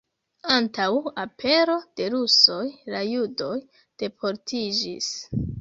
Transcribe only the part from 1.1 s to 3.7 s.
apero de rusoj la judoj